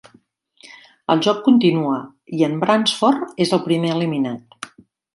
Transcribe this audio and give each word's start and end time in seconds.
El 1.15 1.21
joc 1.25 1.43
continua 1.49 1.99
i 2.39 2.43
en 2.49 2.57
Bransford 2.65 3.39
és 3.47 3.57
el 3.59 3.65
primer 3.71 3.97
eliminat. 3.99 4.71